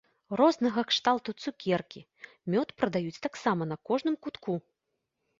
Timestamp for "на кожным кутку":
3.73-4.57